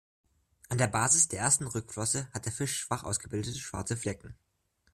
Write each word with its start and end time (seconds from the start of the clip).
An 0.69 0.79
der 0.79 0.87
Basis 0.87 1.27
der 1.27 1.41
ersten 1.41 1.67
Rückenflosse 1.67 2.27
hat 2.33 2.45
der 2.45 2.51
Fisch 2.51 2.75
schwach 2.75 3.03
ausgebildete 3.03 3.59
schwarze 3.59 3.95
Flecken. 3.95 4.35